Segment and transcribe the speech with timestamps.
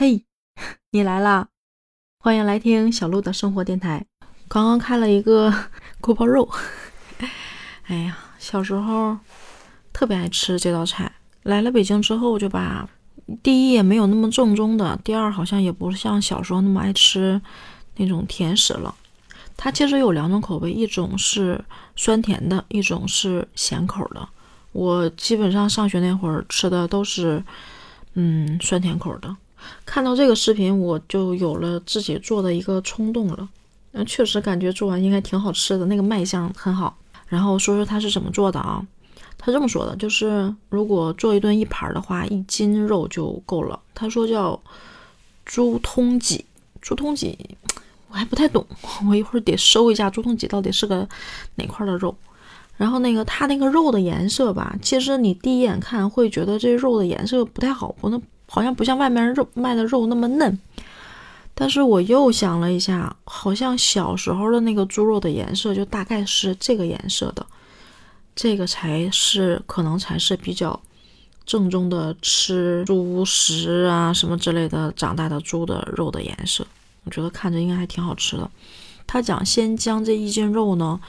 [0.00, 0.24] 嘿，
[0.92, 1.48] 你来啦！
[2.20, 4.06] 欢迎来听小鹿的生活电台。
[4.48, 5.52] 刚刚开了一个
[6.00, 6.48] 锅包肉，
[7.84, 9.18] 哎呀，小时候
[9.92, 11.12] 特别爱吃这道菜。
[11.42, 12.88] 来了北京之后，就把
[13.42, 17.38] 第一也没有那么正宗的，第二好像也不像小时候那么爱吃
[17.96, 18.94] 那种甜食了。
[19.54, 21.62] 它其实有两种口味，一种是
[21.94, 24.26] 酸甜的，一种是咸口的。
[24.72, 27.44] 我基本上上学那会儿吃的都是
[28.14, 29.36] 嗯酸甜口的。
[29.84, 33.48] 看到这个视频，我就有了自己做的一个冲动了。
[33.92, 36.96] 那确实感觉做完应该挺好吃的，那个卖相很好。
[37.26, 38.84] 然后说说他是怎么做的啊？
[39.36, 43.80] 他这么说的，就是如果做一顿一盘的话，一斤肉就够了。
[43.94, 44.60] 他说叫
[45.44, 46.44] 猪通脊，
[46.80, 47.36] 猪通脊
[48.08, 48.64] 我还不太懂，
[49.08, 51.08] 我一会儿得搜一下猪通脊到底是个
[51.56, 52.14] 哪块的肉。
[52.76, 58.22] 然后那个他那个肉的颜色吧，其实你第一眼看会觉得这肉的颜色不太好，不能。
[58.52, 60.58] 好像不像外面肉卖的肉那么嫩，
[61.54, 67.46] 但是我又想了一下，好像小时候的那个猪肉的颜色就大概是这个颜色的，
[68.34, 70.80] 这个才是可能才是比较
[71.46, 76.66] 正宗的吃猪食啊什么之类的长大的猪的肉的颜色，
[77.04, 78.50] 我觉得看着应该还挺好吃的。
[79.06, 81.00] 他讲先将这一斤肉呢，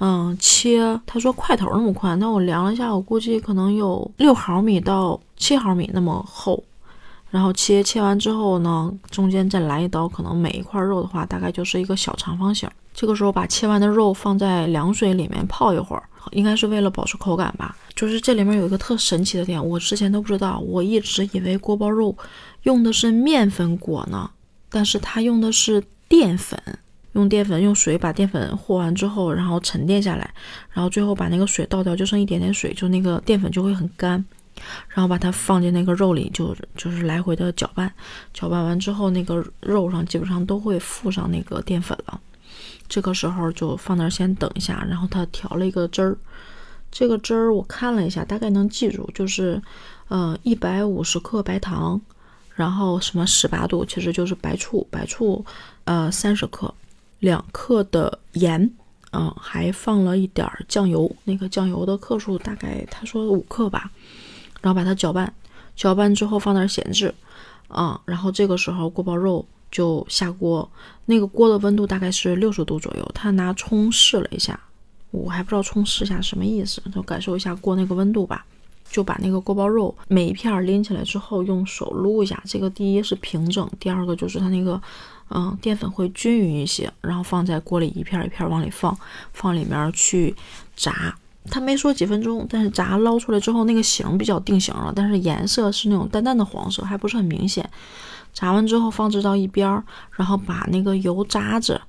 [0.00, 6.64] 嗯，切，他说块头那么宽，那我量了一下，我估计可能有六毫米到七毫米那么厚。
[7.30, 12.68] 然后切切完之后呢，中间再来一刀，可能每一块肉的话，大概就是一个小长方形。
[12.94, 17.76] 这个时候把切完的肉放在凉水里面泡一会儿，应该是为了保持口感吧。
[17.94, 22.16] 就是这里面有一个特神奇的点，我之前都不知道，我一直以为锅包肉
[22.62, 24.30] 用的是面粉裹呢，
[24.70, 26.58] 但是它用的是淀粉，
[27.12, 30.30] 用淀粉用水把淀粉和完之后，然后沉淀下来，
[30.70, 34.24] 然后最后把那个水倒掉，就剩一点点水，就那个淀粉就会很干。
[34.88, 37.92] 然后把它放进那个肉里，就就是来回的搅拌，
[38.32, 42.20] 搅拌完之后，那个肉上基本上都会附上那个淀粉了。
[42.88, 46.16] 这个时候就放那儿先等一下，然后他调了一个汁儿。
[46.90, 49.60] 这个汁儿我看了一下，大概能记住，就是
[50.08, 52.00] 呃一百五十克白糖，
[52.54, 55.44] 然后什么十八度，其实就是白醋，白醋
[55.84, 56.72] 呃三十克，
[57.18, 58.70] 两克的盐，
[59.12, 63.90] 嗯，还放了一点酱油，那个酱油的克数大概他说五克吧。
[64.66, 65.32] 然后把它搅拌，
[65.76, 67.14] 搅拌之后放那儿闲置，
[67.68, 70.68] 啊，然后这个时候锅包肉就下锅，
[71.04, 73.10] 那个锅的温度大概是六十度左右。
[73.14, 74.58] 他拿葱试了一下，
[75.12, 78.44] 我还不知道葱试一下什么意思，就感受一下锅那个温度吧。
[78.90, 84.82] 就把那个锅包肉每一片拎起来之后，用手撸一下，这个第一是平整，第二个就是它那个，
[85.30, 86.92] 嗯，淀粉会均匀一些。
[87.02, 88.98] 然后放在锅里一片一片往里放，
[89.32, 90.34] 放里面去
[90.74, 91.16] 炸。
[91.50, 97.68] 他没说几分钟，但是炸捞出来之后，那个形比较定型了，但是颜色是那种淡淡的黄色，还不是很明显。
[98.32, 101.80] 炸完之后放置到一边，然后把那个油渣子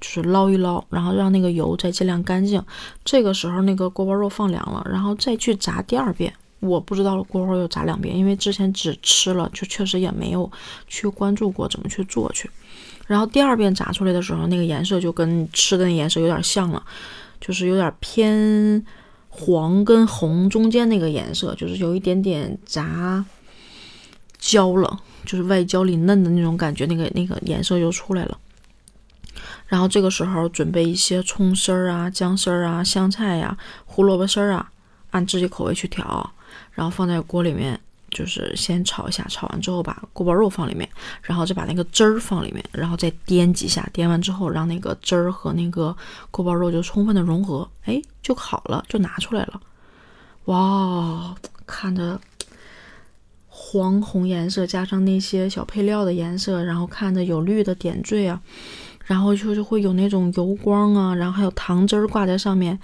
[0.00, 2.60] 就是捞一捞，然后让那个油再尽量干净。
[3.04, 6.32] 这个时候那个锅包肉放凉了，然后再去炸第二遍。
[6.58, 10.50] 我不知道锅包肉炸两遍，因为之前只吃了，就确实也没有
[10.88, 12.50] 去关注过怎么去做去。
[13.06, 16.82] 然后第二遍炸出来的时候，那个颜色就跟吃的那颜色有点像了。
[17.40, 18.84] 就是有点偏
[19.28, 23.24] 黄跟红中间那个颜色，就是有一点点炸
[24.38, 28.38] 焦了，就是外焦里嫩的那种感觉，那个那个颜色就出来了。
[29.66, 33.56] 然后这个时候准备一些葱丝儿啊、姜丝儿啊、香菜呀、
[33.86, 34.70] 胡萝卜丝儿啊，
[35.10, 36.32] 按自己口味去调，
[36.72, 37.80] 然后放在锅里面。
[38.10, 40.88] 就是先炒一下，炒完之后把锅包肉放里面，
[41.22, 45.96] 然后再把那个汁儿放里面，然后再颠几下，颠完之后让那个汁儿和那个
[46.30, 49.60] 锅包肉就充分的融合，哎，就好了，就拿出来了。
[50.46, 51.34] 哇，
[51.66, 52.20] 看着
[53.46, 58.40] 黄红颜色加上那些小配料的颜色，然后看着有绿的点缀啊，
[59.04, 62.76] 然后就就会有那种油光啊，然后还有糖汁儿挂在上面，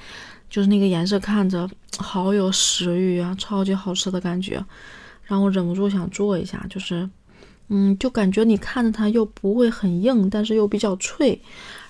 [0.48, 4.62] 就是那个颜色看着好有食欲啊，超级好吃的感觉。
[5.26, 7.10] 让我忍不住想做一下，就是，
[7.66, 11.40] 嗯，就感觉你看着它又不会很硬，但是又比较脆，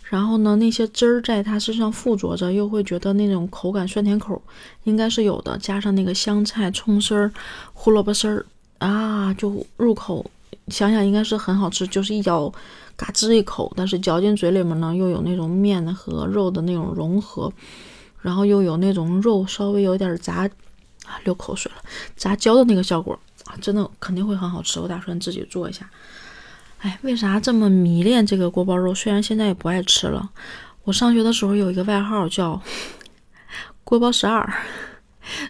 [0.05, 4.41] 然后呢，那些汁儿在它身上附着着，又会觉得那种口感酸甜口
[4.85, 7.31] 应该是有的，加上那个香菜、葱丝儿、
[7.75, 8.47] 胡萝卜丝儿
[8.79, 10.25] 啊，就入口
[10.69, 12.51] 想想应该是很好吃，就是一咬，
[12.97, 17.53] 嘎吱一口，但是嚼进嘴里面呢，又有那种面和肉的那种融合，
[18.23, 20.49] 然后又有那种肉稍微有点炸。
[21.05, 21.79] 啊，流口水了！
[22.17, 23.17] 炸焦的那个效果
[23.61, 24.81] 真的肯定会很好吃。
[24.81, 25.89] 我打算自己做一下。
[26.79, 28.95] 哎，为啥这么迷恋这个锅包肉？
[28.95, 30.31] 虽然现在也不爱吃了。
[30.85, 32.61] 我上学的时候有一个外号叫
[33.83, 34.53] “锅包十二”。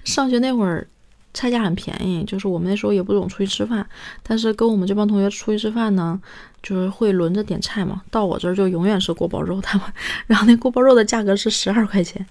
[0.04, 0.87] 上学那会儿
[1.34, 3.87] 菜价很便宜，就是我们那时候也不总出去吃饭，
[4.22, 6.19] 但是跟我们这帮同学出去吃饭呢，
[6.62, 8.00] 就是会轮着点菜嘛。
[8.10, 9.87] 到我这儿就永远是锅包肉，他们，
[10.26, 12.25] 然后那锅包肉的价格是十二块钱，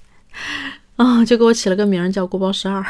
[0.95, 2.83] 啊，就给我起了个名叫锅包十二。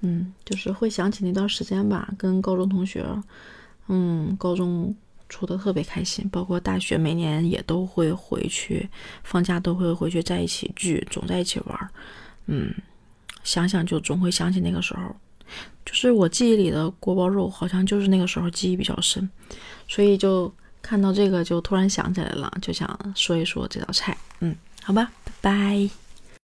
[0.00, 3.04] 嗯，就是会想起那段时间吧，跟高中同学，
[3.88, 4.94] 嗯，高中
[5.28, 8.88] 处的特别开心，包括大学每年也都会回去，
[9.24, 11.90] 放假都会回去在一起聚，总在一起玩，
[12.46, 12.72] 嗯，
[13.42, 15.14] 想想就总会想起那个时候，
[15.84, 19.28] 就是我记忆里的锅包肉，好像就是那个时候记忆比较深，
[19.88, 26.07] 所以就看到这个就突然想起来了，就想说一说这道菜，嗯，好吧，拜拜。